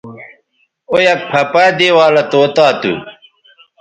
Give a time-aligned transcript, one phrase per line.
[0.89, 2.93] او یک پَھہ پہ دے والہ طوطا تھو